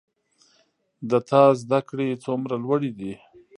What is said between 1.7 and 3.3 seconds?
کړي څومره لوړي دي